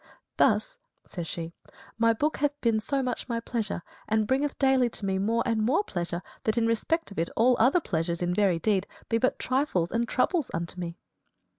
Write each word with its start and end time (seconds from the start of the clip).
"Thus," 0.37 0.77
says 1.05 1.27
she, 1.27 1.53
"my 1.99 2.11
book 2.11 2.37
hath 2.37 2.59
been 2.61 2.79
so 2.79 3.03
much 3.03 3.29
my 3.29 3.39
pleasure, 3.39 3.83
and 4.07 4.25
bringeth 4.25 4.57
daily 4.57 4.89
to 4.89 5.05
me 5.05 5.19
more 5.19 5.43
and 5.45 5.61
more 5.61 5.83
pleasure, 5.83 6.23
that 6.45 6.57
in 6.57 6.65
respect 6.65 7.11
of 7.11 7.19
it 7.19 7.29
all 7.35 7.55
other 7.59 7.79
pleasures 7.79 8.23
in 8.23 8.33
very 8.33 8.57
deed 8.57 8.87
be 9.09 9.19
but 9.19 9.37
trifles 9.37 9.91
and 9.91 10.07
troubles 10.09 10.49
unto 10.55 10.79
me." 10.79 10.97